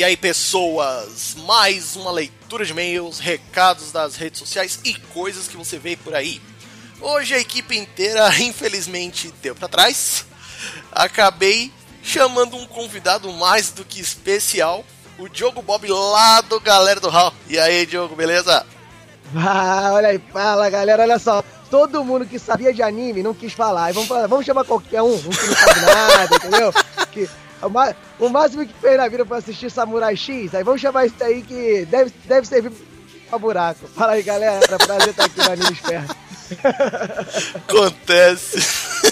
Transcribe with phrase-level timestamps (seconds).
[0.00, 5.58] E aí, pessoas, mais uma leitura de e-mails, recados das redes sociais e coisas que
[5.58, 6.40] você vê por aí.
[7.02, 10.24] Hoje a equipe inteira, infelizmente, deu para trás.
[10.90, 11.70] Acabei
[12.02, 14.86] chamando um convidado mais do que especial,
[15.18, 17.34] o Diogo Bob lá do Galera do Hall.
[17.46, 18.64] E aí, Diogo, beleza?
[19.36, 21.44] Ah, olha aí, fala galera, olha só.
[21.70, 23.92] Todo mundo que sabia de anime não quis falar.
[23.92, 26.72] Vamos, falar, vamos chamar qualquer um, um que não sabe nada, entendeu?
[27.12, 27.28] Que
[28.18, 30.54] o, máximo que fez na vida foi assistir Samurai X.
[30.54, 32.72] Aí vamos chamar isso aí que deve, deve servir
[33.28, 33.86] pra buraco.
[33.88, 34.66] Fala aí, galera.
[34.78, 36.16] Prazer estar aqui no Anime Esperto.
[37.68, 38.58] Acontece.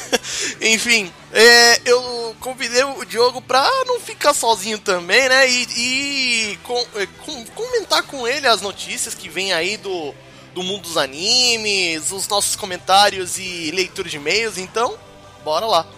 [0.61, 5.49] Enfim, é, eu convidei o Diogo pra não ficar sozinho também, né?
[5.49, 10.15] E, e com, é, com, comentar com ele as notícias que vem aí do,
[10.55, 14.59] do mundo dos animes, os nossos comentários e leitura de e-mails.
[14.59, 14.99] Então,
[15.45, 15.98] bora lá.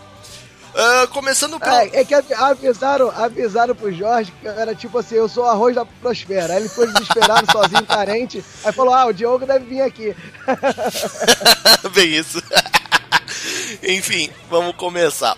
[0.71, 1.73] Uh, começando pelo...
[1.73, 5.85] É, é, que avisaram, avisaram pro Jorge que era tipo assim, eu sou arroz da
[5.85, 6.55] prosfera.
[6.55, 8.45] Aí ele foi desesperado, sozinho, carente.
[8.65, 10.15] Aí falou, ah, o Diogo deve vir aqui.
[11.93, 12.43] Bem isso.
[13.83, 15.37] Enfim, vamos começar.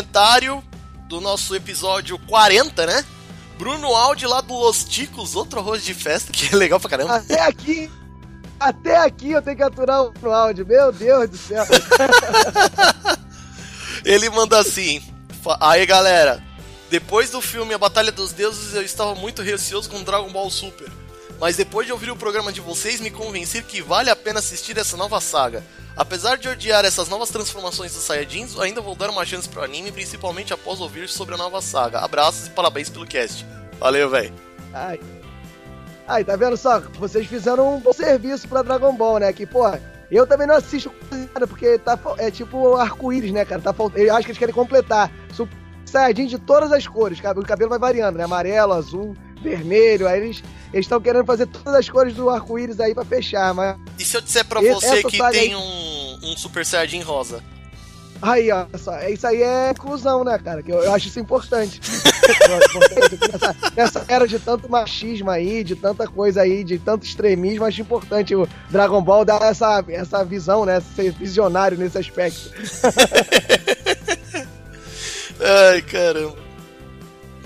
[0.00, 0.64] Comentário
[1.08, 3.04] do nosso episódio 40, né?
[3.58, 7.16] Bruno Aldi lá do Los Ticos, outro arroz de festa, que é legal pra caramba.
[7.16, 7.90] Até aqui,
[8.58, 11.66] até aqui eu tenho que aturar o Bruno Aldi, meu Deus do céu.
[14.04, 15.02] Ele manda assim:
[15.60, 16.42] Aí galera,
[16.90, 20.90] depois do filme A Batalha dos Deuses eu estava muito receoso com Dragon Ball Super.
[21.38, 24.76] Mas depois de ouvir o programa de vocês, me convencer que vale a pena assistir
[24.78, 25.62] essa nova saga.
[26.00, 29.92] Apesar de odiar essas novas transformações dos Saiyajins, ainda vou dar uma chance pro anime,
[29.92, 31.98] principalmente após ouvir sobre a nova saga.
[31.98, 33.46] Abraços e parabéns pelo cast.
[33.78, 34.32] Valeu, velho.
[34.72, 34.98] Ai.
[36.08, 36.80] Ai, tá vendo só?
[36.98, 39.30] Vocês fizeram um bom serviço pra Dragon Ball, né?
[39.30, 39.70] Que, pô,
[40.10, 40.90] eu também não assisto
[41.34, 43.60] nada, porque tá, é tipo arco-íris, né, cara?
[43.60, 45.12] Tá, eu acho que eles querem completar.
[45.84, 48.24] Saiyajin de todas as cores, o cabelo vai variando, né?
[48.24, 53.04] Amarelo, azul, vermelho, aí eles estão querendo fazer todas as cores do arco-íris aí para
[53.04, 53.76] fechar, mas...
[53.98, 55.54] E se eu disser pra você que tem aí...
[55.54, 57.42] um, um Super Saiyajin rosa?
[58.22, 60.62] Aí, ó, só, isso aí é inclusão, né, cara?
[60.62, 61.80] Que eu, eu acho isso importante.
[63.32, 67.80] nessa, nessa era de tanto machismo aí, de tanta coisa aí, de tanto extremismo, acho
[67.80, 70.82] importante o Dragon Ball dar essa, essa visão, né?
[70.94, 72.50] Ser visionário nesse aspecto.
[75.40, 76.49] Ai, caramba.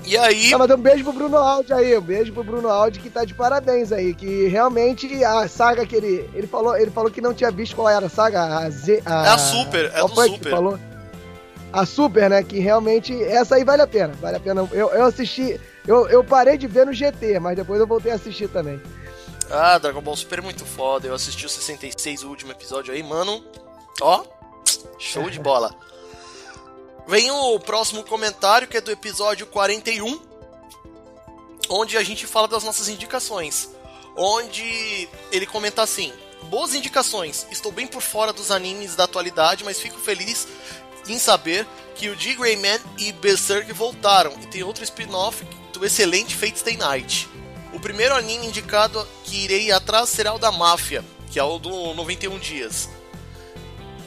[0.05, 0.51] E aí.
[0.51, 3.33] Tá, um beijo pro Bruno Aldi aí, um beijo pro Bruno Aldi que tá de
[3.33, 4.13] parabéns aí.
[4.13, 6.29] Que realmente a saga que ele.
[6.33, 8.59] Ele falou, ele falou que não tinha visto qual era a saga.
[8.59, 9.01] A Z.
[9.05, 10.49] A, é a Super, é do Super.
[10.51, 10.79] falou?
[11.73, 12.43] A Super, né?
[12.43, 13.13] Que realmente.
[13.23, 14.13] Essa aí vale a pena.
[14.21, 14.67] Vale a pena.
[14.71, 15.59] Eu, eu assisti.
[15.87, 18.81] Eu, eu parei de ver no GT, mas depois eu voltei a assistir também.
[19.49, 21.07] Ah, Dragon Ball Super é muito foda.
[21.07, 23.43] Eu assisti o 66, o último episódio aí, mano.
[24.01, 24.23] Ó,
[24.97, 25.71] show de bola.
[27.07, 30.19] Vem o próximo comentário, que é do episódio 41,
[31.69, 33.69] onde a gente fala das nossas indicações.
[34.17, 36.11] Onde ele comenta assim:
[36.49, 40.47] Boas indicações, estou bem por fora dos animes da atualidade, mas fico feliz
[41.07, 42.35] em saber que o D.
[42.35, 47.29] Greyman e Berserk voltaram e tem outro spin-off do excelente Fate Stay Night.
[47.73, 51.93] O primeiro anime indicado que irei atrás será o da Máfia, que é o do
[51.93, 52.89] 91 Dias.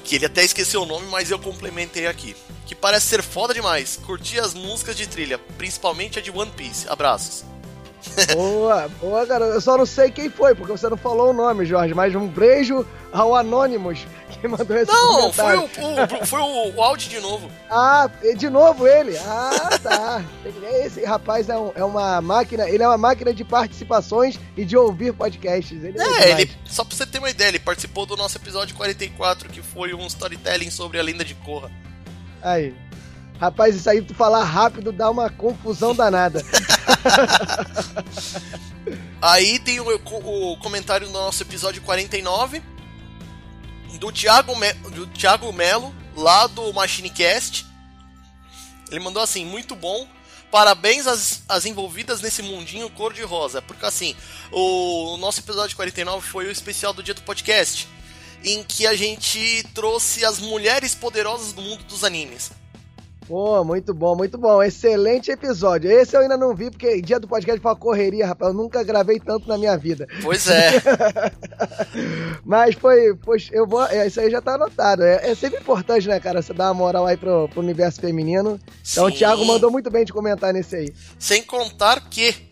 [0.09, 2.35] Que ele até esqueceu o nome, mas eu complementei aqui
[2.69, 3.99] que parece ser foda demais.
[4.05, 6.89] Curti as músicas de trilha, principalmente a de One Piece.
[6.89, 7.45] Abraços.
[8.35, 9.45] Boa, boa, cara.
[9.47, 12.27] Eu só não sei quem foi, porque você não falou o nome, Jorge, mas um
[12.27, 14.07] beijo ao Anonymous
[14.41, 17.51] que mandou esse Não, foi o, o, foi o, o áudio de novo.
[17.71, 19.17] Ah, de novo ele?
[19.19, 20.25] Ah, tá.
[20.85, 24.77] Esse rapaz é, um, é, uma máquina, ele é uma máquina de participações e de
[24.77, 25.83] ouvir podcasts.
[25.83, 28.77] Ele é, é ele, só pra você ter uma ideia, ele participou do nosso episódio
[28.77, 31.71] 44, que foi um storytelling sobre a lenda de Korra.
[32.43, 32.75] Aí.
[33.41, 36.45] Rapaz, isso aí tu falar rápido dá uma confusão danada.
[39.21, 42.63] aí tem o, o, comentário do nosso episódio 49
[43.99, 47.67] do Thiago, Me, do Thiago Melo, lá do MachineCast.
[48.91, 50.07] Ele mandou assim: muito bom.
[50.51, 53.61] Parabéns às, às envolvidas nesse mundinho cor-de-rosa.
[53.61, 54.17] Porque assim,
[54.51, 57.87] o, o nosso episódio 49 foi o especial do dia do podcast
[58.45, 62.53] em que a gente trouxe as mulheres poderosas do mundo dos animes.
[63.29, 64.63] Pô, muito bom, muito bom.
[64.63, 65.91] Excelente episódio.
[65.91, 68.51] Esse eu ainda não vi, porque dia do podcast foi uma correria, rapaz.
[68.51, 70.07] Eu nunca gravei tanto na minha vida.
[70.23, 70.71] Pois é.
[72.43, 73.85] Mas foi, pois, eu vou.
[73.85, 75.03] é, Isso aí já tá anotado.
[75.03, 76.41] É, é sempre importante, né, cara?
[76.41, 78.59] Você dar uma moral aí pro, pro universo feminino.
[78.91, 79.17] Então o Sim.
[79.19, 80.95] Thiago mandou muito bem de comentar nesse aí.
[81.19, 82.48] Sem contar que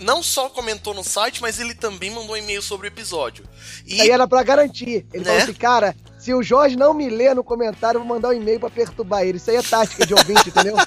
[0.00, 3.44] não só comentou no site, mas ele também mandou um e-mail sobre o episódio.
[3.84, 5.06] E Aí era pra garantir.
[5.12, 5.24] Ele Né?
[5.24, 8.32] falou assim, cara, se o Jorge não me ler no comentário, eu vou mandar um
[8.32, 9.38] e-mail pra perturbar ele.
[9.38, 10.76] Isso aí é tática de ouvinte, entendeu?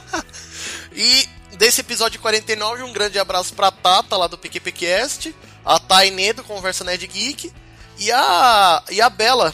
[0.92, 5.34] E desse episódio 49, um grande abraço pra Tata, lá do PQPcast,
[5.64, 7.54] a Tainê do Conversa Nerd Geek,
[7.98, 9.54] e a, e a Bela,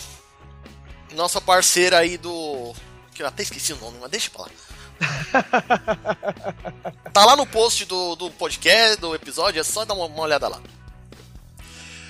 [1.14, 2.74] nossa parceira aí do...
[3.14, 4.50] que eu até esqueci o nome, mas deixa pra lá.
[7.14, 10.48] tá lá no post do, do podcast, do episódio, é só dar uma, uma olhada
[10.48, 10.60] lá.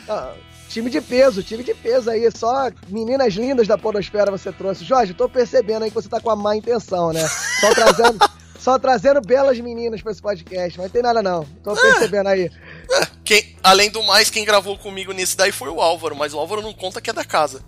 [0.07, 0.33] Ah,
[0.69, 2.29] time de peso, time de peso aí.
[2.35, 4.83] Só meninas lindas da podosfera você trouxe.
[4.83, 7.27] Jorge, tô percebendo aí que você tá com a má intenção, né?
[7.59, 8.29] Só trazendo,
[8.59, 10.77] só trazendo belas meninas pra esse podcast.
[10.77, 11.45] Mas tem nada não.
[11.63, 12.51] Tô percebendo aí.
[13.23, 16.61] Quem, além do mais, quem gravou comigo nesse daí foi o Álvaro, mas o Álvaro
[16.61, 17.61] não conta que é da casa.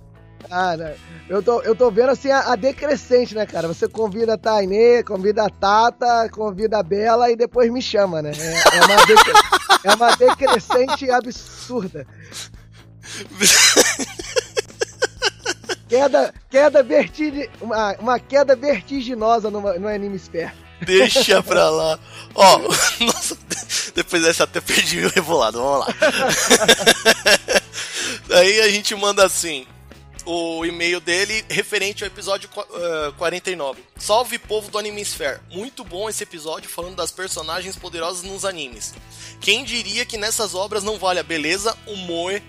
[0.50, 0.96] Cara,
[1.28, 3.68] eu tô, eu tô vendo assim a, a decrescente, né, cara?
[3.68, 8.32] Você convida a Tainê, convida a Tata, convida a Bela e depois me chama, né?
[8.38, 9.34] É, é uma, decre-
[9.84, 12.08] é uma decrescente absurda.
[15.88, 17.50] Queda, queda vertig...
[17.62, 20.52] uma, uma queda vertiginosa no, no Anime Sphere.
[20.82, 21.98] Deixa pra lá.
[22.36, 22.58] Ó,
[23.06, 23.38] nossa,
[23.96, 25.94] depois dessa até perdi o rebolado, vamos lá.
[28.28, 29.66] Daí a gente manda assim,
[30.28, 33.82] o e-mail dele referente ao episódio qu- eh, 49.
[33.98, 35.40] Salve povo do Anime Sphere.
[35.52, 38.94] Muito bom esse episódio falando das personagens poderosas nos animes.
[39.40, 42.44] Quem diria que nessas obras não vale a beleza, o moe,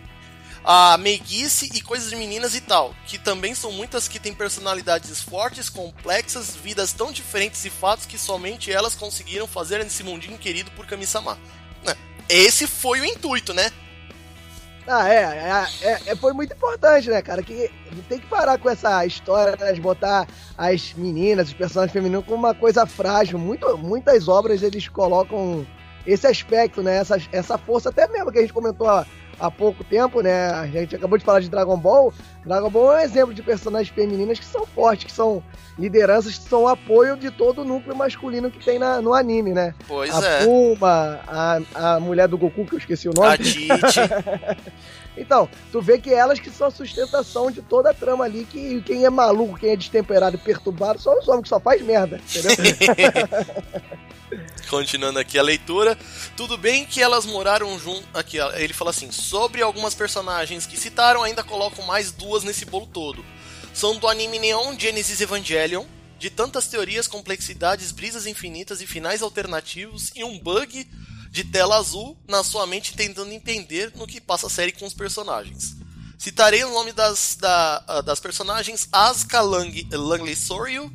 [0.65, 5.23] a meiguice e coisas de meninas e tal, que também são muitas que têm personalidades
[5.23, 10.71] fortes, complexas, vidas tão diferentes e fatos que somente elas conseguiram fazer nesse mundinho querido
[10.73, 11.39] por Kami-sama.
[11.85, 11.95] Né?
[12.29, 13.71] Esse foi o intuito, né?
[14.91, 17.43] Ah, é, é, é, é, foi muito importante, né, cara?
[17.43, 17.71] Que
[18.09, 20.27] tem que parar com essa história né, de botar
[20.57, 23.39] as meninas, os personagens femininos, como uma coisa frágil.
[23.39, 25.67] Muito, muitas obras eles colocam
[26.07, 26.97] esse aspecto, né?
[26.97, 29.05] Essa, essa força, até mesmo que a gente comentou há,
[29.39, 30.49] há pouco tempo, né?
[30.53, 32.11] A gente acabou de falar de Dragon Ball.
[32.49, 35.43] Dragon Ball é um exemplo de personagens femininas que são fortes, que são
[35.79, 39.53] lideranças, que são o apoio de todo o núcleo masculino que tem na, no anime,
[39.53, 39.75] né?
[39.87, 40.45] Pois a é.
[40.45, 43.29] Puma, a, a mulher do Goku, que eu esqueci o nome.
[43.29, 43.69] A Tite.
[45.21, 48.81] Então, tu vê que elas que são a sustentação de toda a trama ali, que
[48.83, 52.21] quem é maluco, quem é destemperado e perturbado, são os homens que só faz merda,
[52.25, 52.53] entendeu?
[54.69, 55.97] Continuando aqui a leitura.
[56.37, 58.07] Tudo bem que elas moraram junto.
[58.13, 62.87] Aqui, ele fala assim: sobre algumas personagens que citaram, ainda colocam mais duas nesse bolo
[62.87, 63.25] todo.
[63.75, 65.85] São do anime Neon Genesis Evangelion,
[66.19, 70.85] de tantas teorias, complexidades, brisas infinitas e finais alternativos, e um bug
[71.31, 74.95] de tela azul na sua mente tentando entender no que passa a série com os
[74.95, 75.77] personagens.
[76.19, 80.91] Citarei o nome das, da- ah, das personagens Asuka Lang, Langley Soryu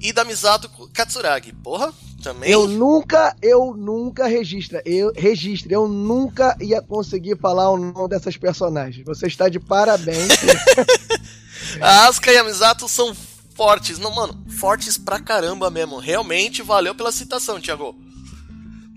[0.00, 1.52] e da Misato Katsuragi.
[1.52, 1.92] Porra,
[2.22, 2.50] também.
[2.50, 8.36] Eu nunca, eu nunca registra, eu registre, eu nunca ia conseguir falar o nome dessas
[8.36, 9.04] personagens.
[9.04, 10.28] Você está de parabéns.
[11.80, 13.14] A Asuka e a Misato são
[13.54, 13.98] fortes.
[13.98, 15.98] Não, mano, fortes pra caramba mesmo.
[15.98, 17.94] Realmente valeu pela citação, Thiago.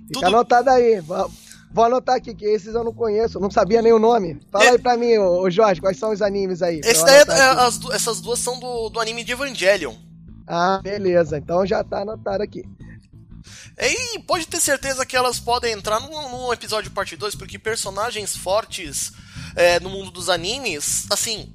[0.08, 1.02] Fica Tudo- anotado aí.
[1.02, 4.40] Vou, anotar aqui, que esses eu não conheço, não sabia nem o nome.
[4.52, 6.82] Fala É- aí pra mim, ô, Jorge, quais são os animes aí?
[6.84, 9.94] é- é- as essas duas são do, do anime de Evangelion.
[10.52, 11.38] Ah, beleza.
[11.38, 12.66] Então já tá anotado aqui.
[13.80, 18.36] E pode ter certeza que elas podem entrar num, num episódio parte 2, porque personagens
[18.36, 19.14] fortes
[19.56, 21.52] é, no mundo dos animes, assim,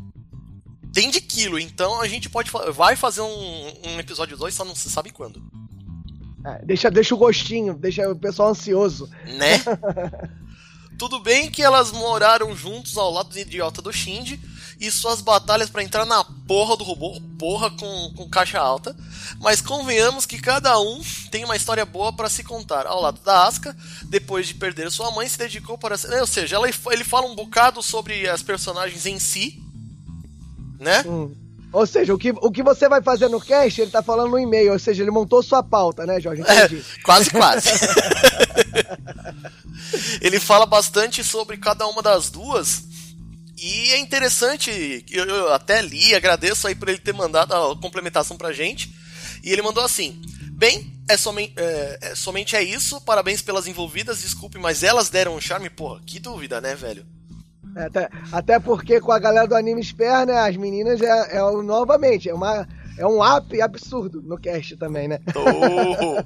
[0.95, 1.59] tem de quilo.
[1.59, 5.43] Então a gente pode vai fazer um, um episódio 2, só não se sabe quando.
[6.43, 9.11] Ah, deixa, deixa o gostinho, deixa o pessoal ansioso.
[9.27, 9.63] né?
[10.99, 14.41] Tudo bem que elas moraram juntos ao lado do idiota do Shinji
[14.79, 18.95] e suas batalhas pra entrar na porra do robô, porra com, com caixa alta,
[19.41, 22.87] mas convenhamos que cada um tem uma história boa pra se contar.
[22.87, 25.97] Ao lado da Asuka, depois de perder sua mãe, se dedicou para.
[26.21, 29.61] Ou seja, ela- ele fala um bocado sobre as personagens em si,
[30.79, 31.03] né?
[31.07, 31.35] Hum.
[31.73, 34.39] Ou seja, o que, o que você vai fazer no cast, ele tá falando no
[34.39, 36.43] e-mail, ou seja, ele montou sua pauta, né, Jorge?
[36.43, 36.83] Entendi.
[36.99, 37.69] É, quase, quase.
[40.21, 42.83] Ele fala bastante sobre cada uma das duas.
[43.57, 48.37] E é interessante, eu, eu até li, agradeço aí por ele ter mandado a complementação
[48.37, 48.95] pra gente.
[49.43, 50.21] E ele mandou assim:
[50.53, 55.35] Bem, é, somen é, é- somente é isso, parabéns pelas envolvidas, desculpe, mas elas deram
[55.37, 57.07] um charme, porra, que dúvida, né, velho?
[57.75, 62.29] Até, até porque com a galera do Anime Spare, né, as meninas é, é novamente,
[62.29, 62.67] é uma
[62.99, 65.21] é um up absurdo no cast também, né?
[65.37, 66.17] Oh,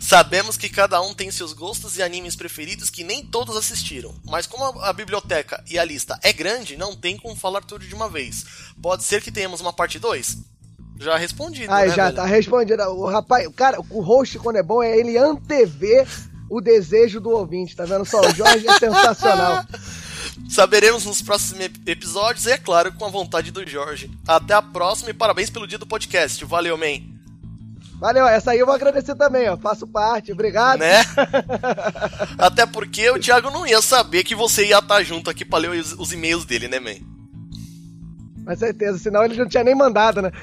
[0.00, 4.46] sabemos que cada um tem seus gostos e animes preferidos que nem todos assistiram, mas
[4.46, 7.94] como a, a biblioteca e a lista é grande, não tem como falar tudo de
[7.94, 8.44] uma vez.
[8.80, 10.38] Pode ser que tenhamos uma parte 2?
[11.00, 12.16] Já respondido, Ah, né, já velho?
[12.16, 12.82] tá respondido.
[12.84, 16.06] O rapaz, o cara, o host quando é bom é ele antever
[16.50, 18.20] o desejo do ouvinte, tá vendo só?
[18.20, 19.64] O Jorge é sensacional.
[20.48, 24.10] Saberemos nos próximos ep- episódios e, é claro, com a vontade do Jorge.
[24.26, 26.44] Até a próxima e parabéns pelo dia do podcast.
[26.44, 27.00] Valeu, man.
[28.00, 29.56] Valeu, essa aí eu vou agradecer também, ó.
[29.56, 30.78] Faço parte, obrigado.
[30.78, 31.02] Né?
[32.38, 35.70] Até porque o Thiago não ia saber que você ia estar junto aqui pra ler
[35.70, 36.94] os, os e-mails dele, né, man?
[38.46, 40.30] Com certeza, senão ele não tinha nem mandado, né?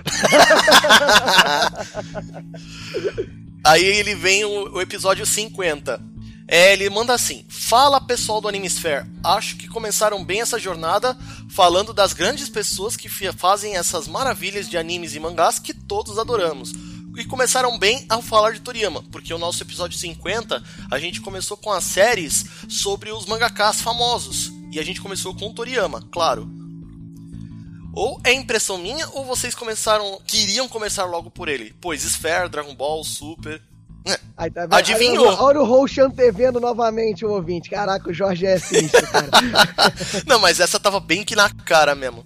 [3.63, 5.99] Aí ele vem o, o episódio 50.
[6.47, 11.17] É, ele manda assim: Fala pessoal do Animesphere, acho que começaram bem essa jornada
[11.49, 16.73] falando das grandes pessoas que fazem essas maravilhas de animes e mangás que todos adoramos.
[17.17, 20.61] E começaram bem ao falar de Toriyama, porque o nosso episódio 50
[20.91, 24.51] a gente começou com as séries sobre os mangakas famosos.
[24.69, 26.51] E a gente começou com Toriyama, claro.
[27.93, 30.19] Ou é impressão minha, ou vocês começaram.
[30.27, 31.73] queriam começar logo por ele?
[31.79, 33.61] Pois Sphere, Dragon Ball, Super.
[34.37, 34.73] Aí, tá vendo?
[34.75, 35.25] Adivinhou.
[35.27, 37.69] Olha, olha o host antevendo novamente o ouvinte.
[37.69, 39.29] Caraca, o Jorge é sinistro, cara.
[40.27, 42.25] Não, mas essa tava bem que na cara mesmo.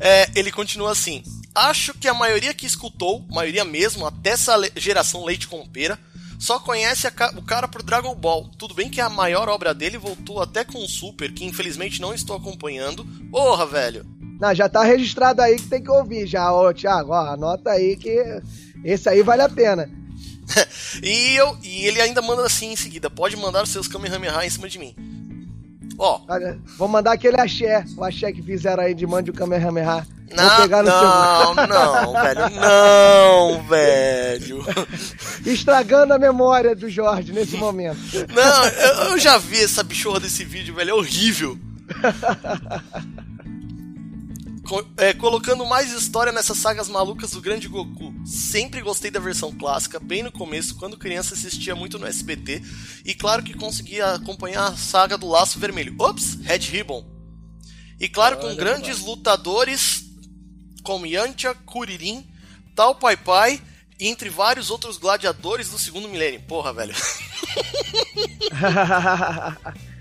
[0.00, 1.22] É, ele continua assim.
[1.54, 5.98] Acho que a maioria que escutou, maioria mesmo, até essa geração leite com pera,
[6.38, 8.48] só conhece ca- o cara por Dragon Ball.
[8.58, 12.12] Tudo bem que a maior obra dele voltou até com o Super, que infelizmente não
[12.12, 13.04] estou acompanhando.
[13.30, 14.04] Porra, velho.
[14.40, 17.12] Não, já tá registrado aí que tem que ouvir já, ô Thiago.
[17.12, 18.42] Ó, anota aí que
[18.84, 19.88] esse aí vale a pena.
[21.02, 24.50] E, eu, e ele ainda manda assim em seguida: pode mandar os seus Kamehameha em
[24.50, 24.94] cima de mim.
[25.98, 30.06] Ó, Olha, Vou mandar aquele axé, o axé que fizeram aí de mande o Kamehameha.
[30.34, 34.64] Não, pegar no não, não, velho, não, velho.
[34.64, 35.52] seu...
[35.52, 37.98] Estragando a memória do Jorge nesse momento.
[38.32, 41.58] Não, eu, eu já vi essa bichorra desse vídeo, velho, é horrível.
[44.66, 48.14] Co- é, colocando mais história nessas sagas malucas do Grande Goku.
[48.24, 52.62] Sempre gostei da versão clássica, bem no começo, quando criança assistia muito no SBT.
[53.04, 55.94] E claro que conseguia acompanhar a saga do Laço Vermelho.
[55.98, 57.04] Ops, Red Ribbon.
[58.00, 60.04] E claro, com Olha, grandes lutadores
[60.82, 62.26] como Yantia, Kuririn,
[62.74, 63.60] Tal Pai Pai,
[64.00, 66.42] entre vários outros gladiadores do segundo milênio.
[66.42, 66.94] Porra, velho.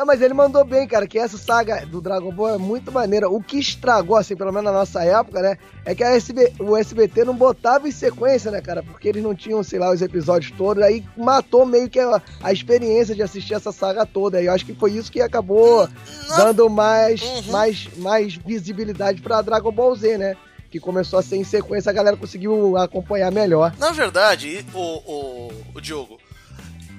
[0.00, 3.28] Não, mas ele mandou bem, cara, que essa saga do Dragon Ball é muito maneira.
[3.28, 6.74] O que estragou, assim, pelo menos na nossa época, né, é que a SB, o
[6.74, 10.52] SBT não botava em sequência, né, cara, porque eles não tinham, sei lá, os episódios
[10.56, 14.40] todos, aí matou meio que a, a experiência de assistir essa saga toda.
[14.40, 15.86] E eu acho que foi isso que acabou
[16.34, 17.52] dando mais, Uhum.
[17.52, 20.34] mais, mais visibilidade pra Dragon Ball Z, né?
[20.70, 23.74] Que começou a ser em sequência, a galera conseguiu acompanhar melhor.
[23.78, 26.18] Na verdade, o, o, o Diogo,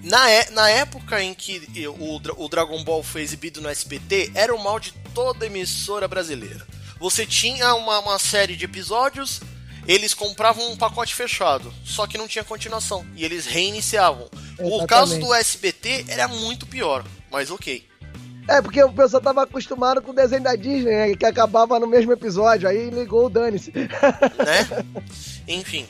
[0.03, 4.53] na, é- na época em que o, o Dragon Ball foi exibido no SBT, era
[4.55, 6.65] o mal de toda emissora brasileira.
[6.99, 9.41] Você tinha uma, uma série de episódios,
[9.87, 14.29] eles compravam um pacote fechado, só que não tinha continuação, e eles reiniciavam.
[14.59, 14.87] O Exatamente.
[14.87, 17.89] caso do SBT era muito pior, mas ok.
[18.47, 21.15] É, porque o pessoal tava acostumado com o desenho da Disney, né?
[21.15, 23.71] Que acabava no mesmo episódio, aí ligou o dane-se.
[23.71, 24.83] né?
[25.47, 25.87] Enfim,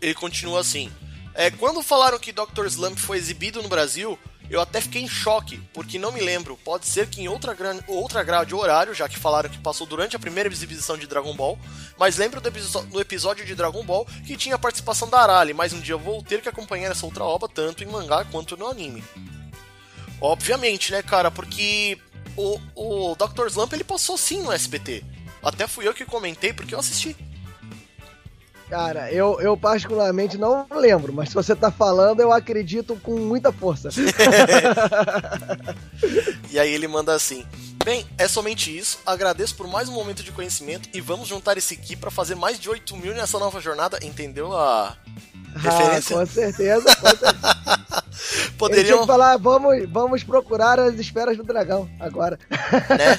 [0.00, 0.90] ele continua assim.
[1.38, 2.66] É, quando falaram que Dr.
[2.66, 4.18] Slump foi exibido no Brasil,
[4.50, 6.56] eu até fiquei em choque, porque não me lembro.
[6.64, 10.16] Pode ser que em outra, gran- outra grade horário, já que falaram que passou durante
[10.16, 11.56] a primeira exibição de Dragon Ball,
[11.96, 15.54] mas lembro do, episo- do episódio de Dragon Ball que tinha a participação da Arali,
[15.54, 18.56] mas um dia eu vou ter que acompanhar essa outra obra tanto em mangá quanto
[18.56, 19.04] no anime.
[20.20, 21.96] Obviamente, né, cara, porque
[22.36, 23.46] o, o Dr.
[23.46, 25.04] Slump ele passou sim no SBT.
[25.40, 27.14] Até fui eu que comentei porque eu assisti.
[28.68, 33.50] Cara, eu, eu particularmente não lembro, mas se você tá falando, eu acredito com muita
[33.52, 33.88] força.
[36.50, 37.44] E aí ele manda assim:
[37.84, 38.98] Bem, é somente isso.
[39.04, 42.58] Agradeço por mais um momento de conhecimento e vamos juntar esse aqui para fazer mais
[42.58, 43.98] de 8 mil nessa nova jornada.
[44.02, 44.96] Entendeu a
[45.54, 46.16] Ah, referência?
[46.16, 48.04] com certeza, com certeza.
[48.38, 52.38] Ele tinha Poderiam, que falar, vamos, vamos procurar as esferas do dragão agora.
[52.50, 53.18] né?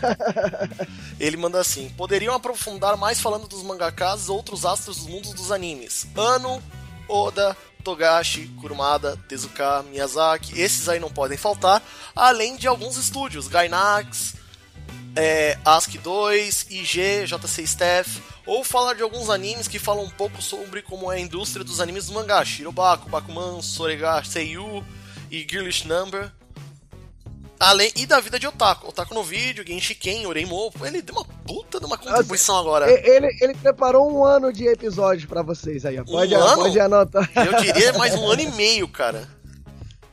[1.20, 5.52] Ele manda assim: Poderiam aprofundar mais falando dos mangakas e outros astros dos mundos dos
[5.52, 6.08] animes.
[6.16, 6.62] Ano,
[7.08, 11.82] Oda, Togashi, Kurumada, Tezuka, Miyazaki, esses aí não podem faltar,
[12.16, 14.36] além de alguns estúdios, Gainax,
[15.16, 20.42] é, ASCII 2, IG, JC Staff, ou falar de alguns animes que falam um pouco
[20.42, 24.84] sobre como é a indústria dos animes do mangá, Shirobako, Bakuman, Sorega, Seiyu
[25.30, 26.32] e Girlish Number.
[27.60, 28.88] Além, e da vida de Otaku.
[28.88, 30.72] Otaku no vídeo, Genshiken, Oreimo.
[30.82, 32.90] Ele deu uma puta de uma contribuição agora.
[32.90, 36.02] Ele, ele preparou um ano de episódios para vocês aí.
[36.06, 37.30] Pode, um pode anotar.
[37.36, 39.28] Eu diria mais um ano e meio, cara.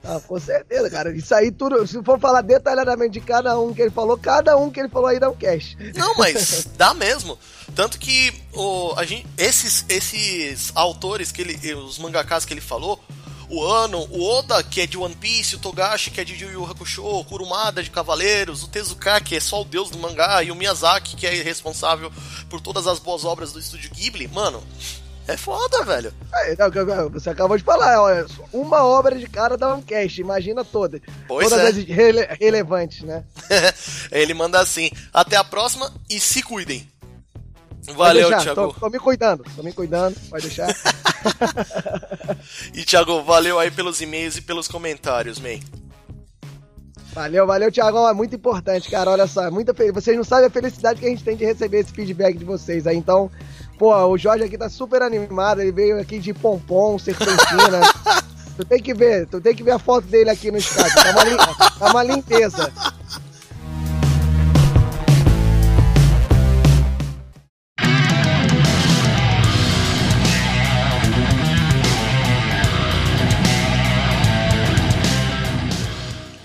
[0.02, 1.16] Ah, com certeza, cara.
[1.16, 1.86] Isso aí tudo.
[1.86, 5.08] Se for falar detalhadamente de cada um que ele falou, cada um que ele falou
[5.08, 5.76] aí dá um cast.
[5.94, 7.38] Não, mas dá mesmo.
[7.74, 11.74] Tanto que o, a gente, esses, esses autores que ele.
[11.74, 13.00] Os mangakas que ele falou,
[13.48, 16.52] o Ano, o Oda, que é de One Piece, o Togashi, que é de Yu
[16.52, 20.42] Yu Hakusho, o Kurumada de Cavaleiros, o Tezuka, que é só o deus do mangá,
[20.42, 22.10] e o Miyazaki, que é responsável
[22.48, 24.28] por todas as boas obras do estúdio Ghibli.
[24.28, 24.62] Mano,
[25.28, 26.14] é foda, velho.
[26.32, 26.54] É,
[27.10, 31.00] você acabou de falar, olha, uma obra de cara dá um cast, imagina todas.
[31.26, 31.68] Pois todas é.
[31.68, 33.24] as rele relevantes, né?
[34.12, 36.88] Ele manda assim: até a próxima e se cuidem.
[37.94, 38.54] Valeu, Thiago.
[38.54, 40.68] Tô, tô, me cuidando, tô me cuidando, pode deixar.
[42.74, 45.58] e, Thiago, valeu aí pelos e-mails e pelos comentários, man.
[47.16, 48.06] Valeu, valeu, Thiago.
[48.06, 49.10] É muito importante, cara.
[49.10, 49.90] Olha só, muita fe...
[49.90, 52.86] vocês não sabem a felicidade que a gente tem de receber esse feedback de vocês
[52.86, 52.94] aí.
[52.94, 53.30] Então,
[53.78, 55.62] pô, o Jorge aqui tá super animado.
[55.62, 57.80] Ele veio aqui de pompom, serpentina.
[58.54, 60.94] tu tem que ver, tu tem que ver a foto dele aqui no Skype.
[60.94, 61.36] Tá uma, lim...
[61.36, 62.72] tá uma limpeza.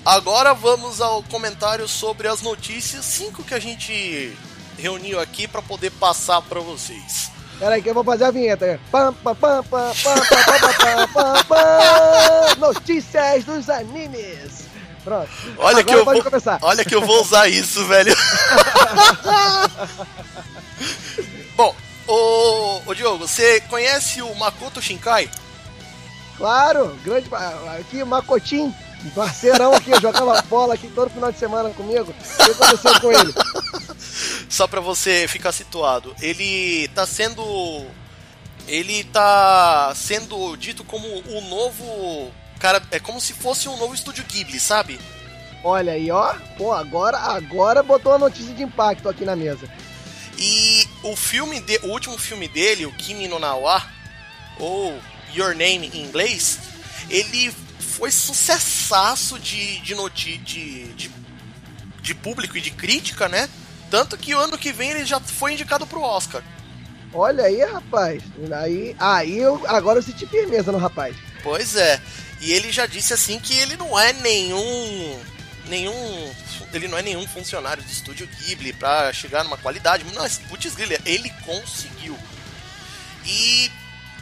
[0.05, 4.35] Agora vamos ao comentário sobre as notícias 5 que a gente
[4.77, 7.29] reuniu aqui para poder passar para vocês.
[7.59, 8.79] Pera aí que eu vou fazer a vinheta.
[8.91, 14.65] Pam, pam, pam, pam, pam, pam, pam, pam, Notícias dos animes.
[15.03, 15.29] Pronto.
[15.57, 16.57] Olha Agora que eu pode vou, começar.
[16.63, 18.15] Olha que eu vou usar isso, velho.
[21.55, 21.75] Bom,
[22.07, 25.29] ô, ô Diogo, você conhece o Makoto Shinkai?
[26.37, 27.29] Claro, grande.
[27.79, 28.73] Aqui, Makotin,
[29.09, 32.13] parceirão aqui, jogava bola aqui todo final de semana comigo.
[32.39, 33.33] O que aconteceu com ele?
[34.49, 37.43] Só pra você ficar situado, ele tá sendo.
[38.67, 42.31] Ele tá sendo dito como o novo.
[42.59, 44.99] Cara, é como se fosse um novo estúdio Ghibli, sabe?
[45.63, 46.33] Olha aí, ó.
[46.57, 49.67] Pô, agora, agora botou a notícia de impacto aqui na mesa.
[50.37, 53.83] E o filme de, o último filme dele, o Kimi no Nawa,
[54.59, 54.99] ou
[55.33, 56.59] Your Name em inglês,
[57.09, 57.53] ele
[58.01, 61.11] foi sucessaço de, de, noti de, de,
[62.01, 63.47] de público e de crítica, né?
[63.91, 66.41] Tanto que o ano que vem ele já foi indicado pro Oscar.
[67.13, 68.23] Olha aí, rapaz.
[68.59, 71.15] Aí, aí eu agora eu senti firmeza no rapaz.
[71.43, 72.01] Pois é.
[72.39, 75.19] E ele já disse assim que ele não é nenhum
[75.67, 76.33] nenhum
[76.73, 80.73] ele não é nenhum funcionário do estúdio Ghibli para chegar numa qualidade, mas putz
[81.05, 82.17] ele conseguiu.
[83.27, 83.71] E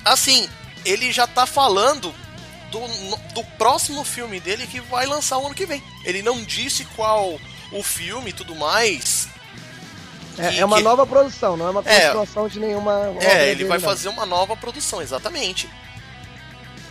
[0.03, 0.49] assim,
[0.83, 2.13] ele já tá falando
[2.71, 2.79] do,
[3.33, 5.83] do próximo filme dele que vai lançar o ano que vem.
[6.05, 7.39] Ele não disse qual
[7.71, 9.27] o filme e tudo mais.
[10.37, 10.83] É, é uma que...
[10.83, 13.13] nova produção, não é uma continuação é, de nenhuma.
[13.19, 13.85] É, ele vai não.
[13.85, 15.69] fazer uma nova produção, exatamente.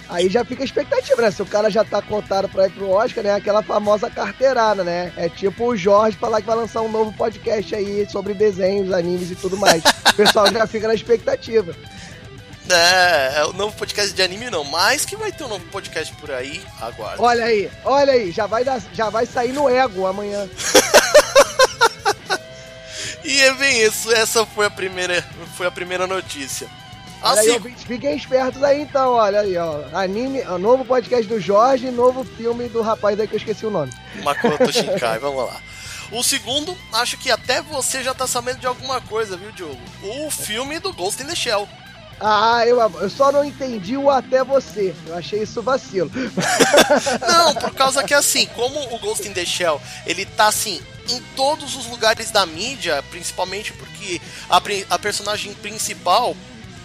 [0.08, 1.30] Aí já fica a expectativa, né?
[1.30, 3.34] Se o cara já tá cotado pra ir pro Oscar, né?
[3.34, 5.12] Aquela famosa carteirada, né?
[5.16, 9.30] É tipo o Jorge falar que vai lançar um novo podcast aí sobre desenhos, animes
[9.30, 9.82] e tudo mais.
[9.84, 11.74] o pessoal já fica na expectativa.
[12.70, 16.14] É, é o novo podcast de anime não, mas que vai ter um novo podcast
[16.16, 17.22] por aí, aguarda.
[17.22, 20.48] Olha aí, olha aí, já vai, dar, já vai sair no ego amanhã.
[23.24, 25.24] e é bem isso, essa foi a primeira,
[25.56, 26.68] foi a primeira notícia.
[27.22, 29.84] Assim, aí, fiquem espertos aí então, olha aí, ó.
[29.92, 33.70] Anime, ó, novo podcast do Jorge, novo filme do rapaz aí que eu esqueci o
[33.70, 33.92] nome.
[34.22, 35.60] Makoto Shinkai, vamos lá.
[36.12, 39.80] O segundo, acho que até você já tá sabendo de alguma coisa, viu, Diogo?
[40.02, 41.68] O filme do Ghost in the Shell.
[42.20, 44.94] Ah, eu, eu só não entendi o até você.
[45.06, 46.10] Eu achei isso vacilo.
[47.26, 51.22] não, por causa que assim, como o Ghost in the Shell, ele tá assim em
[51.36, 56.36] todos os lugares da mídia, principalmente porque a, a personagem principal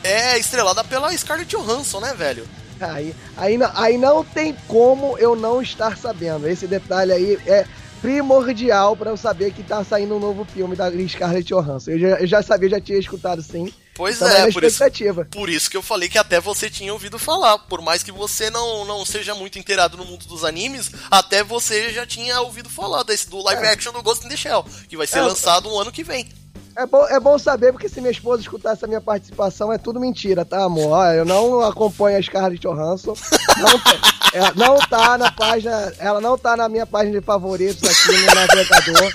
[0.04, 2.48] é estrelada pela Scarlett Johansson, né, velho?
[2.80, 6.48] Aí, aí, não, aí não tem como eu não estar sabendo.
[6.48, 7.65] Esse detalhe aí é
[8.02, 11.91] primordial para eu saber que tá saindo um novo filme da Scarlett Johansson.
[11.91, 13.72] Eu já, eu já sabia, já tinha escutado sim.
[13.95, 14.84] Pois é, por isso,
[15.29, 17.60] por isso que eu falei que até você tinha ouvido falar.
[17.60, 21.91] Por mais que você não, não seja muito inteirado no mundo dos animes, até você
[21.91, 23.71] já tinha ouvido falar desse do live é.
[23.71, 26.27] action do Ghost in the Shell, que vai ser é, lançado um ano que vem.
[26.75, 29.99] É bom, é bom saber, porque se minha esposa escutar essa minha participação, é tudo
[29.99, 31.06] mentira, tá, amor?
[31.13, 33.13] Eu não acompanho a Scarlett Johansson.
[33.60, 35.93] Não, não tá na página.
[35.99, 39.13] Ela não tá na minha página de favoritos aqui no navegador.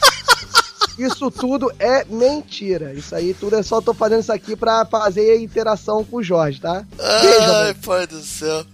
[0.98, 2.92] Isso tudo é mentira.
[2.92, 6.22] Isso aí tudo é só tô fazendo isso aqui pra fazer a interação com o
[6.22, 6.84] Jorge, tá?
[6.96, 8.66] Beijo, Ai, pai do céu.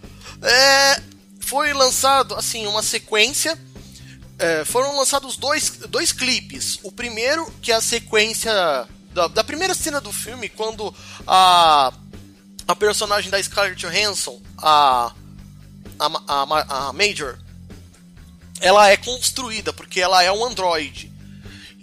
[0.42, 1.00] É,
[1.40, 3.58] foi lançado, assim, uma sequência
[4.38, 6.78] é, foram lançados dois, dois clipes.
[6.82, 8.52] O primeiro, que é a sequência
[9.12, 10.94] da, da primeira cena do filme, quando
[11.26, 11.92] a,
[12.66, 15.12] a personagem da Scarlett Johansson, a,
[15.98, 17.38] a, a, a Major,
[18.60, 21.12] ela é construída, porque ela é um androide.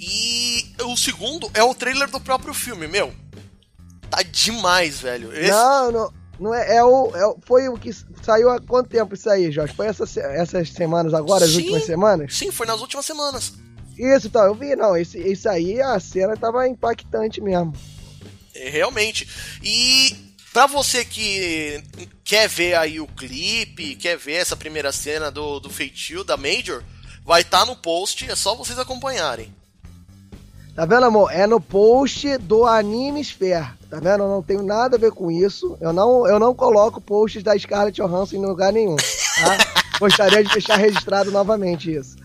[0.02, 3.14] E o segundo é o trailer do próprio filme, meu.
[4.10, 5.32] Tá demais, velho.
[5.32, 5.52] Esse...
[5.52, 7.92] Não, não, não é, é, o, é, Foi o que
[8.24, 9.76] saiu há quanto tempo isso aí, Jorge?
[9.76, 12.36] Foi essa, essas semanas agora, as sim, últimas semanas?
[12.36, 13.54] Sim, foi nas últimas semanas.
[13.96, 17.72] Isso, então, eu vi, não, esse, esse aí, a cena tava impactante mesmo.
[18.56, 19.28] É, realmente.
[19.62, 21.82] E Pra você que
[22.26, 26.84] quer ver aí o clipe, quer ver essa primeira cena do, do feitio da Major,
[27.24, 29.54] vai estar tá no post, é só vocês acompanharem.
[30.82, 31.32] Tá vendo, amor?
[31.32, 33.68] É no post do Anime Sphere.
[33.88, 34.24] Tá vendo?
[34.24, 35.78] Eu não tenho nada a ver com isso.
[35.80, 38.96] Eu não, eu não coloco posts da Scarlett Johansson em lugar nenhum.
[38.96, 39.58] Tá?
[40.02, 42.16] Gostaria de deixar registrado novamente isso.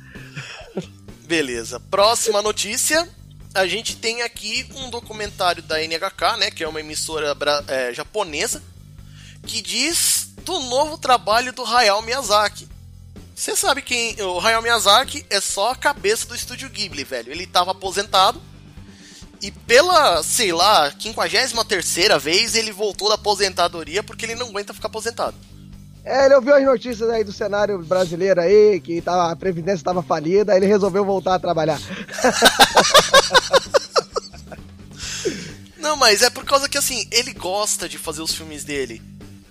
[1.27, 1.79] Beleza.
[1.91, 3.07] Próxima notícia
[3.53, 7.37] a gente tem aqui um documentário da NHK, né, que é uma emissora
[7.69, 8.63] é, japonesa,
[9.47, 12.67] que diz do novo trabalho do Hayao Miyazaki.
[13.37, 17.31] Você sabe quem o Hayao Miyazaki é só a cabeça do estúdio Ghibli, velho.
[17.31, 18.41] Ele estava aposentado
[19.43, 24.89] e pela, sei lá, 53 vez ele voltou da aposentadoria porque ele não aguenta ficar
[24.89, 25.37] aposentado.
[26.03, 30.03] É, ele ouviu as notícias aí do cenário brasileiro aí, que tava, a Previdência estava
[30.03, 31.79] falida, aí ele resolveu voltar a trabalhar.
[35.77, 39.03] Não, mas é por causa que assim, ele gosta de fazer os filmes dele.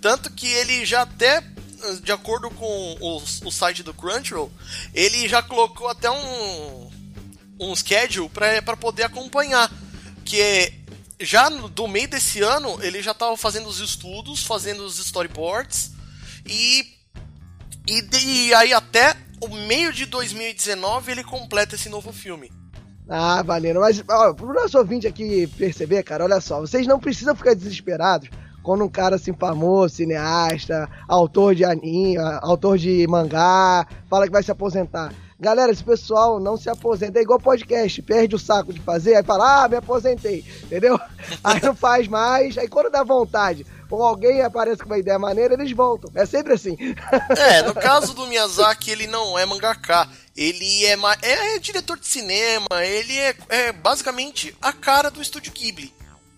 [0.02, 1.44] Tanto que ele já até,
[2.02, 4.52] de acordo com o, o site do Crunchyroll,
[4.94, 6.90] ele já colocou até um,
[7.60, 9.72] um schedule para poder acompanhar.
[10.24, 10.74] Que
[11.20, 15.92] já do meio desse ano ele já estava fazendo os estudos, fazendo os storyboards
[16.46, 16.86] e,
[17.88, 22.52] e, e aí até o meio de 2019 ele completa esse novo filme.
[23.08, 23.80] Ah, valendo.
[23.80, 28.30] Mas, ó, pro nosso ouvinte aqui perceber, cara, olha só, vocês não precisam ficar desesperados
[28.66, 34.42] quando um cara assim famoso, cineasta, autor de anime, autor de mangá, fala que vai
[34.42, 35.14] se aposentar.
[35.40, 37.20] Galera, esse pessoal não se aposenta.
[37.20, 41.00] É igual podcast, perde o saco de fazer, aí fala, ah, me aposentei, entendeu?
[41.44, 45.54] Aí não faz mais, aí quando dá vontade ou alguém aparece com uma ideia maneira,
[45.54, 46.10] eles voltam.
[46.16, 46.76] É sempre assim.
[47.38, 50.08] É, no caso do Miyazaki, ele não é mangaka.
[50.36, 55.52] Ele é, é, é diretor de cinema, ele é, é basicamente a cara do estúdio
[55.54, 55.94] Ghibli.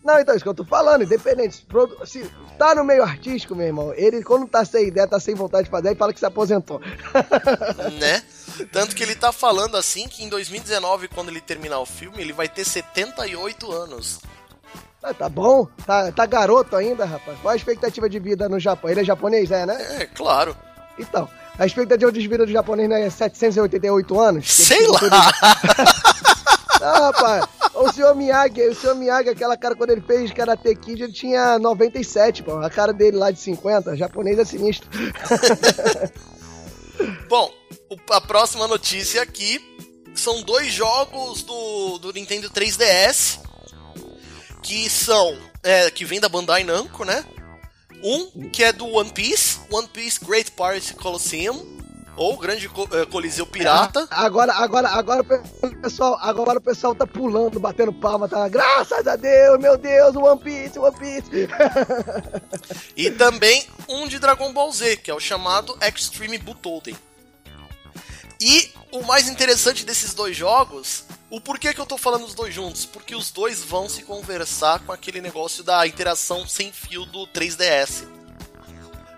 [0.08, 1.68] Não, então, isso que eu tô falando, independente.
[2.06, 5.66] Se tá no meio artístico, meu irmão, ele quando tá sem ideia, tá sem vontade
[5.66, 6.80] de fazer, ele fala que se aposentou.
[8.00, 8.24] né?
[8.72, 12.32] Tanto que ele tá falando assim que em 2019, quando ele terminar o filme, ele
[12.32, 14.22] vai ter 78 anos.
[15.04, 17.38] Ah, tá bom, tá, tá garoto ainda, rapaz.
[17.42, 18.90] Qual a expectativa de vida no Japão?
[18.90, 19.78] Ele é japonês, é, né?
[20.00, 20.56] É, claro.
[20.98, 21.28] Então,
[21.60, 24.50] a expectativa de vida do japonês não é 788 anos?
[24.50, 25.02] Sei lá!
[26.80, 27.46] Não, rapaz,
[27.84, 31.60] o senhor Miyagi, o senhor Miyagi, aquela cara quando ele fez Karate Kid, ele tinha
[31.60, 32.58] 97, pô.
[32.58, 34.90] A cara dele lá de 50, japonês é sinistro.
[37.30, 37.52] Bom,
[38.10, 39.60] a próxima notícia aqui
[40.16, 43.40] são dois jogos do, do Nintendo 3DS
[44.64, 47.24] que são é, que vem da Bandai Namco, né?
[48.04, 51.77] Um que é do One Piece, One Piece Great Pirate Colosseum,
[52.18, 54.02] ou Grande é, Coliseu Pirata.
[54.02, 58.50] É, agora, agora, agora o pessoal, agora o pessoal tá pulando, batendo palma, tá?
[58.50, 61.48] Graças a Deus, meu Deus, One Piece, One Piece.
[62.98, 66.98] e também um de Dragon Ball Z, que é o chamado Extreme Butoden.
[68.40, 72.54] E o mais interessante desses dois jogos, o porquê que eu tô falando os dois
[72.54, 72.86] juntos?
[72.86, 78.17] Porque os dois vão se conversar com aquele negócio da interação sem fio do 3DS.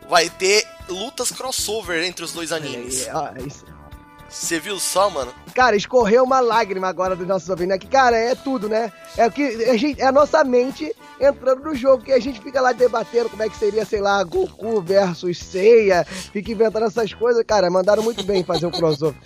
[0.10, 3.08] Vai ter lutas crossover entre os dois animes.
[4.28, 5.34] Você viu só, mano?
[5.56, 7.78] Cara, escorreu uma lágrima agora dos nossos ouvintes, né?
[7.80, 8.92] Que, cara, é tudo, né?
[9.18, 12.40] É, o que a gente, é a nossa mente entrando no jogo, que a gente
[12.40, 17.12] fica lá debatendo como é que seria, sei lá, Goku versus Seiya, fica inventando essas
[17.14, 17.44] coisas.
[17.46, 19.20] Cara, mandaram muito bem fazer o um crossover.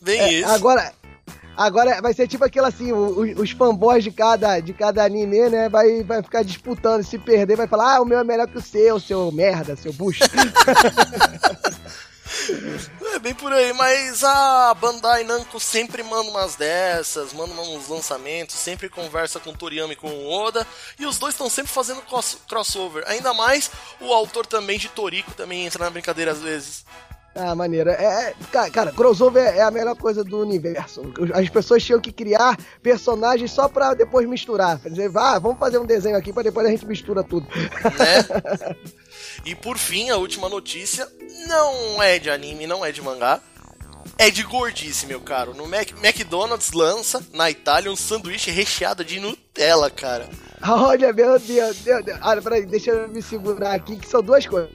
[0.00, 0.50] Bem é, isso.
[0.50, 0.92] Agora,
[1.56, 5.68] Agora vai ser tipo aquilo assim, os, os fanboys de cada, de cada anime, né?
[5.68, 8.62] Vai, vai ficar disputando, se perder, vai falar, ah, o meu é melhor que o
[8.62, 10.24] seu, seu merda, seu bucho.
[13.14, 18.56] É bem por aí, mas a Bandai Namco sempre manda umas dessas, manda uns lançamentos,
[18.56, 20.66] sempre conversa com o Toriyama e com o Oda,
[20.98, 22.02] e os dois estão sempre fazendo
[22.48, 23.04] crossover.
[23.06, 26.84] Ainda mais o autor também de Toriko também entra na brincadeira às vezes.
[27.34, 27.92] Ah, maneira.
[27.92, 31.02] É, é cara, crossover é a melhor coisa do universo.
[31.34, 34.78] As pessoas tinham que criar personagens só pra depois misturar.
[34.78, 37.46] Dizer, ah, vamos fazer um desenho aqui pra depois a gente mistura tudo.
[37.48, 38.76] Né?
[39.44, 41.08] e por fim, a última notícia
[41.48, 43.40] não é de anime, não é de mangá.
[44.16, 45.54] é de gordice, meu caro.
[45.54, 50.28] No Mac, McDonald's lança na Itália um sanduíche recheado de Nutella, cara.
[50.66, 52.18] Olha, meu Deus, Deus, Deus.
[52.22, 54.70] Olha, peraí, deixa eu me segurar aqui, que são duas coisas.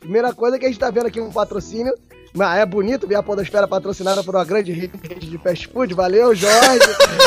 [0.00, 1.94] Primeira coisa é que a gente tá vendo aqui um patrocínio.
[2.34, 5.94] Mas é bonito ver a Podosfera patrocinada por uma grande rede de fast food.
[5.94, 6.80] Valeu, Jorge.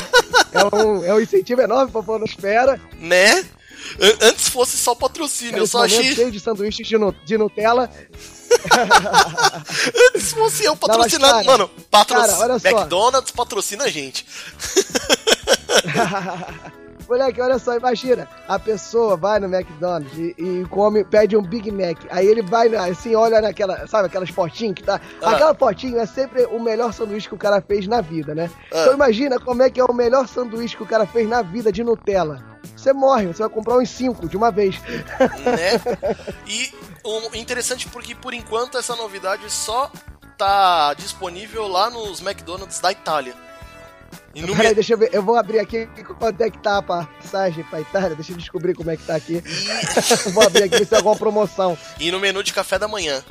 [0.53, 2.79] é, um, é um incentivo enorme pra Podosfera.
[2.99, 3.43] Né?
[4.21, 6.13] Antes fosse só patrocínio, eu só achei.
[6.13, 7.89] cheio de sanduíches de, nu de Nutella.
[10.13, 11.45] Antes fosse eu patrocinando.
[11.45, 12.55] Mano, patrocina.
[12.55, 14.25] McDonald's patrocina a gente.
[17.09, 18.27] Moleque, olha só, imagina.
[18.47, 21.97] A pessoa vai no McDonald's e, e, come, pede um Big Mac.
[22.11, 25.01] Aí ele vai, assim, olha naquela, sabe, aquelas potinhas que tá.
[25.19, 25.31] Ah.
[25.31, 28.51] Aquela potinha é sempre o melhor sanduíche que o cara fez na vida, né?
[28.71, 28.81] Ah.
[28.81, 31.71] Então imagina como é que é o melhor sanduíche que o cara fez na vida
[31.71, 32.43] de Nutella.
[32.77, 34.79] Você morre, você vai comprar uns 5 de uma vez.
[34.79, 34.99] Né?
[36.45, 36.71] E
[37.03, 39.91] o interessante porque por enquanto essa novidade só
[40.37, 43.48] tá disponível lá nos McDonald's da Itália.
[44.35, 45.09] No Peraí, deixa eu ver.
[45.11, 45.87] Eu vou abrir aqui
[46.19, 48.15] quanto é que tá a passagem pra Itália.
[48.15, 49.41] Deixa eu descobrir como é que tá aqui.
[50.33, 51.77] Vou abrir aqui ver se tem alguma promoção.
[51.99, 53.23] E no menu de café da manhã.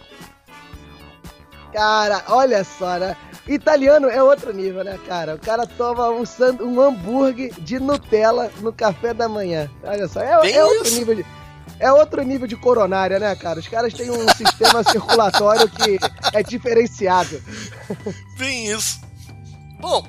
[1.72, 3.16] Cara, olha só, né?
[3.46, 5.36] Italiano é outro nível, né, cara?
[5.36, 6.60] O cara toma um, sand...
[6.60, 9.70] um hambúrguer de Nutella no café da manhã.
[9.82, 11.26] Olha só, é, é outro nível de.
[11.80, 13.60] É outro nível de coronária, né, cara?
[13.60, 15.98] Os caras têm um sistema circulatório que
[16.34, 17.40] é diferenciado.
[18.36, 19.00] Bem isso.
[19.78, 20.04] Bom,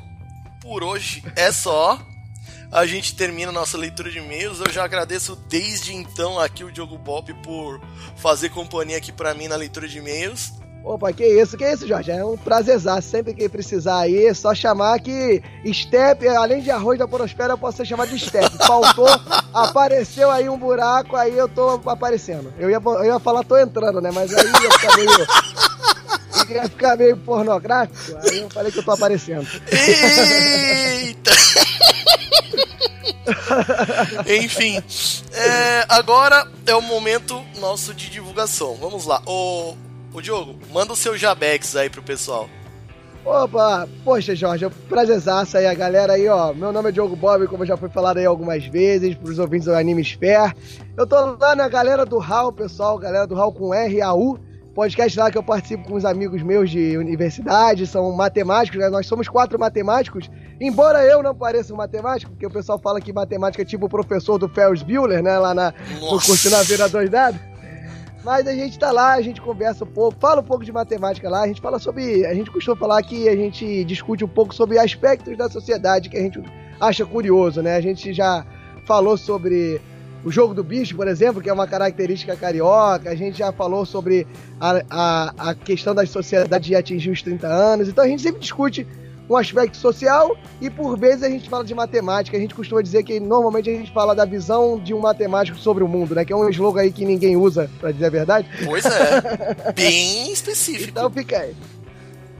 [0.69, 1.99] por hoje é só.
[2.71, 4.59] A gente termina nossa leitura de e-mails.
[4.59, 7.81] Eu já agradeço desde então aqui o Diogo Bob por
[8.15, 10.53] fazer companhia aqui para mim na leitura de e-mails.
[10.83, 12.11] Opa, que isso, que isso, Jorge?
[12.11, 13.09] É um prazerzaço.
[13.09, 15.41] Sempre que precisar aí, é só chamar que
[15.73, 18.55] Step, além de arroz da porosfera, eu posso ser chamado de Step.
[18.65, 19.09] Faltou,
[19.51, 22.53] apareceu aí um buraco, aí eu tô aparecendo.
[22.59, 24.11] Eu ia, eu ia falar, tô entrando, né?
[24.13, 25.09] Mas aí ia ficar meio
[26.49, 29.47] ia ficar meio pornográfico, aí eu falei que eu tô aparecendo.
[29.71, 31.31] Eita!
[34.27, 34.81] Enfim,
[35.31, 38.75] é, agora é o momento nosso de divulgação.
[38.75, 39.21] Vamos lá.
[39.25, 39.75] Ô,
[40.13, 42.49] ô Diogo, manda o seu Jabex aí pro pessoal.
[43.25, 46.53] Opa, poxa Jorge, é um prazerzaço aí a galera aí, ó.
[46.53, 49.75] Meu nome é Diogo Bob, como já foi falado aí algumas vezes, pros ouvintes do
[49.75, 50.53] Anime Sphere.
[50.97, 54.39] Eu tô lá na galera do HAL, pessoal, galera do HAL com R-A-U
[54.79, 58.87] podcast lá que eu participo com os amigos meus de universidade, são matemáticos, né?
[58.87, 63.11] Nós somos quatro matemáticos, embora eu não pareça um matemático, porque o pessoal fala que
[63.11, 65.37] matemática é tipo o professor do Ferris Bueller, né?
[65.37, 67.41] Lá na, no curso na Vira Dois Dados.
[68.23, 71.29] Mas a gente tá lá, a gente conversa um pouco, fala um pouco de matemática
[71.29, 72.25] lá, a gente fala sobre.
[72.25, 76.15] A gente costuma falar que a gente discute um pouco sobre aspectos da sociedade que
[76.15, 76.41] a gente
[76.79, 77.75] acha curioso, né?
[77.75, 78.45] A gente já
[78.85, 79.81] falou sobre
[80.23, 83.09] o jogo do bicho, por exemplo, que é uma característica carioca.
[83.09, 84.27] A gente já falou sobre
[84.59, 87.87] a, a, a questão das sociedades de atingir os 30 anos.
[87.87, 88.85] Então a gente sempre discute
[89.29, 92.35] um aspecto social e por vezes a gente fala de matemática.
[92.35, 95.83] A gente costuma dizer que normalmente a gente fala da visão de um matemático sobre
[95.83, 96.25] o mundo, né?
[96.25, 98.49] Que é um slogan aí que ninguém usa, para dizer a verdade.
[98.65, 99.71] Pois é.
[99.75, 100.89] Bem específico.
[100.89, 101.55] Então fica aí.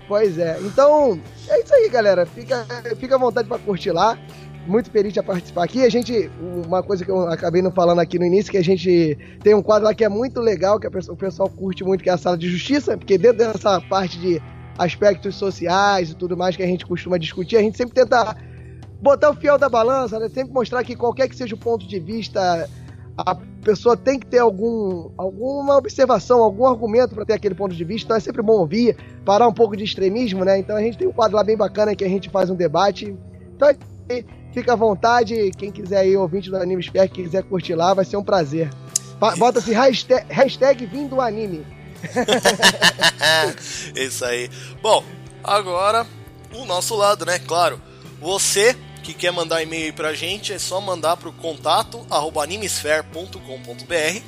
[0.08, 0.58] Pois é.
[0.62, 2.26] Então, é isso aí, galera.
[2.26, 2.66] Fica,
[2.98, 4.18] fica à vontade para curtir lá
[4.70, 5.84] muito feliz de participar aqui.
[5.84, 9.18] A gente, uma coisa que eu acabei não falando aqui no início, que a gente
[9.44, 12.14] tem um quadro lá que é muito legal, que o pessoal curte muito, que é
[12.14, 14.42] a sala de justiça, porque dentro dessa parte de
[14.78, 18.38] aspectos sociais e tudo mais que a gente costuma discutir, a gente sempre tenta
[19.02, 20.30] botar o fiel da balança, né?
[20.30, 22.70] sempre mostrar que qualquer que seja o ponto de vista,
[23.18, 27.84] a pessoa tem que ter algum, alguma observação, algum argumento para ter aquele ponto de
[27.84, 28.06] vista.
[28.06, 30.58] Então é sempre bom ouvir, parar um pouco de extremismo, né?
[30.58, 33.16] Então a gente tem um quadro lá bem bacana que a gente faz um debate.
[33.56, 33.68] Então
[34.54, 38.18] Fica à vontade, quem quiser aí, ouvinte do Anime que quiser curtir lá, vai ser
[38.18, 38.70] um prazer.
[39.38, 41.66] Bota-se hashtag, hashtag vindo anime.
[43.94, 44.50] Isso aí.
[44.82, 45.04] Bom,
[45.44, 46.08] agora
[46.54, 47.40] o nosso lado, né?
[47.40, 47.82] Claro,
[48.20, 54.22] você que quer mandar e-mail pra gente, é só mandar pro contato animesphere.com.br.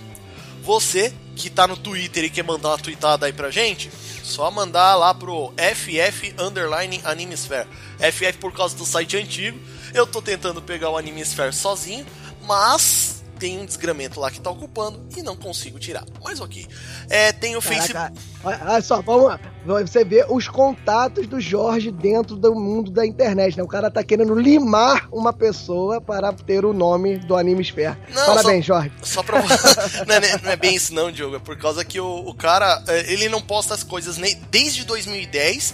[0.64, 3.90] Você que tá no Twitter e quer mandar uma tweetada aí pra gente,
[4.32, 7.68] só mandar lá pro FF Underline Animesphere.
[8.00, 9.60] FF por causa do site antigo
[9.94, 12.06] eu tô tentando pegar o Anime Sphere sozinho,
[12.44, 13.11] mas
[13.42, 16.06] tem um desgramento lá que tá ocupando e não consigo tirar.
[16.24, 16.68] Mas ok.
[17.10, 18.14] É, tem o Facebook.
[18.44, 19.40] Olha só, vamos lá.
[19.66, 23.64] Você vê os contatos do Jorge dentro do mundo da internet, né?
[23.64, 27.98] O cara tá querendo limar uma pessoa para ter o nome do Anime Sphere.
[28.14, 28.92] Não, Parabéns, só, Jorge.
[29.02, 29.42] Só pra
[30.06, 31.38] não, é, não é bem isso não, Diogo.
[31.38, 34.86] É por causa que o, o cara, é, ele não posta as coisas nem, desde
[34.86, 35.74] 2010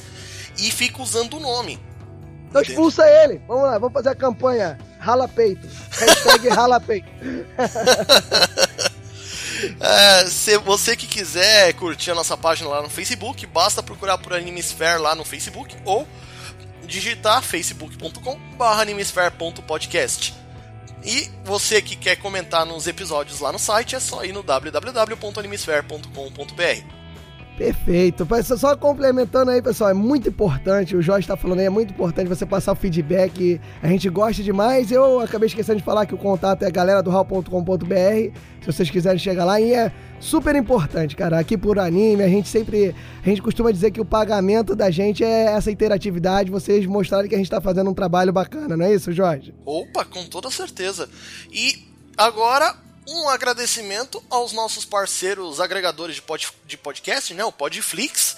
[0.58, 1.78] e fica usando o nome.
[2.50, 3.42] Então expulsa ele.
[3.46, 4.78] Vamos lá, vamos fazer a campanha.
[5.08, 5.66] Rala peito.
[5.92, 7.08] Hashtag rala peito.
[9.80, 14.34] É, se você que quiser curtir a nossa página lá no Facebook, basta procurar por
[14.34, 16.08] Animesphere lá no Facebook ou
[16.86, 20.36] digitar facebook.com/animesphere.podcast.
[21.04, 26.97] E você que quer comentar nos episódios lá no site é só ir no www.animesphere.com.br.
[27.58, 28.28] Perfeito.
[28.56, 32.28] Só complementando aí, pessoal, é muito importante, o Jorge está falando aí, é muito importante
[32.28, 33.60] você passar o feedback.
[33.82, 34.92] A gente gosta demais.
[34.92, 38.38] Eu acabei esquecendo de falar que o contato é galera do hall.com.br.
[38.62, 41.40] Se vocês quiserem chegar lá, e é super importante, cara.
[41.40, 42.94] Aqui por anime, a gente sempre.
[43.26, 47.36] A gente costuma dizer que o pagamento da gente é essa interatividade, vocês mostrarem que
[47.36, 49.54] a gente está fazendo um trabalho bacana, não é isso, Jorge?
[49.66, 51.10] Opa, com toda certeza.
[51.52, 52.76] E agora
[53.08, 57.44] um agradecimento aos nossos parceiros agregadores de, pod, de podcast, né?
[57.46, 58.36] O Podflix,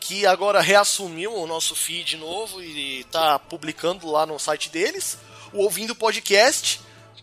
[0.00, 5.16] que agora reassumiu o nosso feed novo e está publicando lá no site deles.
[5.52, 6.80] O Ouvindo Podcast,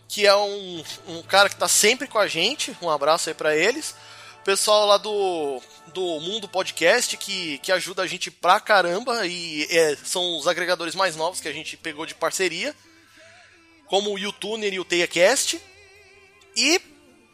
[0.08, 2.74] que é um, um cara que está sempre com a gente.
[2.80, 3.94] Um abraço aí para eles.
[4.40, 5.60] O pessoal lá do,
[5.92, 10.94] do Mundo Podcast, que, que ajuda a gente pra caramba e é, são os agregadores
[10.94, 12.74] mais novos que a gente pegou de parceria.
[13.86, 15.60] Como o YouTuner e o TeiaCast.
[16.56, 16.80] E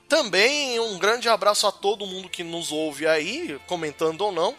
[0.09, 4.55] também um grande abraço a todo mundo que nos ouve aí, comentando ou não.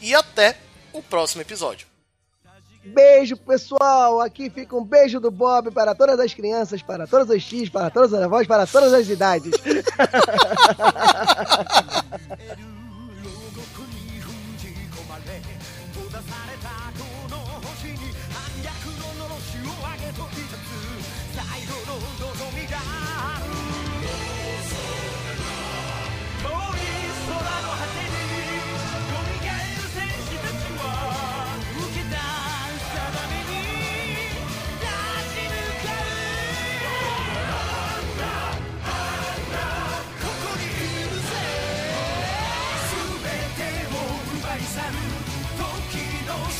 [0.00, 0.56] E até
[0.92, 1.86] o próximo episódio.
[2.82, 4.20] Beijo, pessoal!
[4.20, 7.90] Aqui fica um beijo do Bob para todas as crianças, para todos os X, para
[7.90, 9.52] todas as avós, para todas as idades.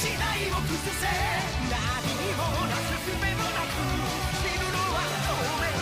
[0.00, 1.04] 次第を崩せ。
[1.68, 1.76] 何
[2.32, 3.76] もなすすべもなく
[4.40, 5.76] 死ぬのは当然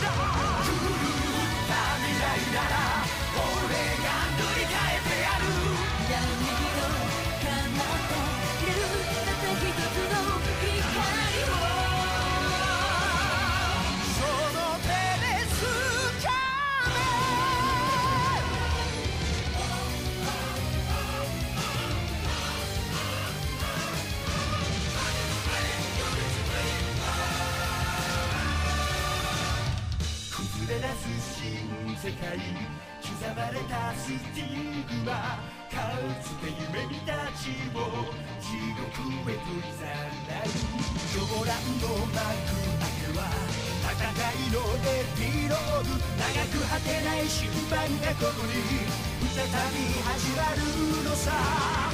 [0.00, 2.87] だ狂った未来なら
[32.08, 32.40] 世界
[33.02, 35.92] 刻まれたスティングマか
[36.24, 38.08] つて夢見た地を
[38.40, 39.84] 地獄へといざ
[40.24, 40.48] ない。
[41.12, 41.52] 狂乱
[41.84, 42.16] の幕
[42.80, 43.20] 開けは
[43.92, 44.56] 戦いの
[44.88, 48.56] エピローグ長く果てない終盤がここに
[49.36, 51.87] 再び始まるのさ